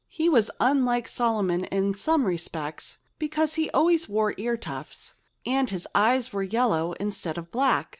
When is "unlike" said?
0.59-1.07